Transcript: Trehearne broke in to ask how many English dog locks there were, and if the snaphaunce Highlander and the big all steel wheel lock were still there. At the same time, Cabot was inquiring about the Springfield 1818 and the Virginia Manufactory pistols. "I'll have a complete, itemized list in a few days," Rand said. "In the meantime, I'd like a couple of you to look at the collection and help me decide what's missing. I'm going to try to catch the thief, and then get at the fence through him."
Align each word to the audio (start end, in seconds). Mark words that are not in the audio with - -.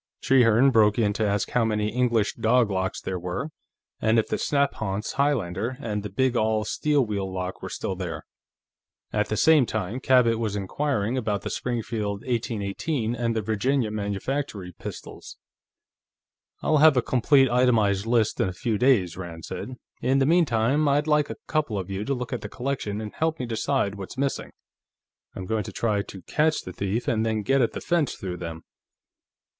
Trehearne 0.23 0.71
broke 0.71 0.97
in 0.97 1.13
to 1.13 1.27
ask 1.27 1.51
how 1.51 1.63
many 1.63 1.89
English 1.89 2.33
dog 2.33 2.71
locks 2.71 2.99
there 3.01 3.19
were, 3.19 3.51
and 4.01 4.17
if 4.17 4.29
the 4.29 4.39
snaphaunce 4.39 5.11
Highlander 5.13 5.77
and 5.79 6.01
the 6.01 6.09
big 6.09 6.35
all 6.35 6.65
steel 6.65 7.05
wheel 7.05 7.31
lock 7.31 7.61
were 7.61 7.69
still 7.69 7.95
there. 7.95 8.25
At 9.13 9.29
the 9.29 9.37
same 9.37 9.67
time, 9.67 9.99
Cabot 9.99 10.39
was 10.39 10.55
inquiring 10.55 11.19
about 11.19 11.43
the 11.43 11.51
Springfield 11.51 12.21
1818 12.21 13.13
and 13.15 13.35
the 13.35 13.43
Virginia 13.43 13.91
Manufactory 13.91 14.71
pistols. 14.71 15.37
"I'll 16.63 16.77
have 16.77 16.97
a 16.97 17.03
complete, 17.03 17.47
itemized 17.47 18.07
list 18.07 18.39
in 18.39 18.49
a 18.49 18.53
few 18.53 18.79
days," 18.79 19.15
Rand 19.17 19.45
said. 19.45 19.75
"In 20.01 20.17
the 20.17 20.25
meantime, 20.25 20.87
I'd 20.87 21.05
like 21.05 21.29
a 21.29 21.37
couple 21.45 21.77
of 21.77 21.91
you 21.91 22.03
to 22.05 22.15
look 22.15 22.33
at 22.33 22.41
the 22.41 22.49
collection 22.49 22.99
and 23.01 23.13
help 23.13 23.37
me 23.39 23.45
decide 23.45 23.93
what's 23.93 24.17
missing. 24.17 24.49
I'm 25.35 25.45
going 25.45 25.63
to 25.63 25.71
try 25.71 26.01
to 26.01 26.23
catch 26.23 26.63
the 26.63 26.73
thief, 26.73 27.07
and 27.07 27.23
then 27.23 27.43
get 27.43 27.61
at 27.61 27.73
the 27.73 27.81
fence 27.81 28.15
through 28.15 28.37
him." 28.37 28.63